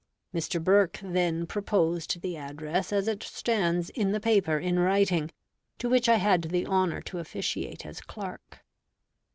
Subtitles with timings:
[0.33, 0.59] Mr.
[0.63, 5.29] Burke then proposed the address as it stands in the paper in writing,
[5.77, 8.65] to which I had the honor to officiate as clerk.